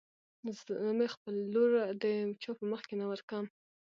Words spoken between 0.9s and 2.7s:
مې خپله لور د چا په